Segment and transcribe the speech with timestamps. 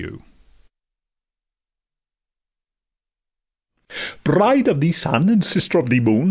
[4.23, 5.29] 'Bride of the Sun!
[5.29, 6.19] and Sister of the Moon!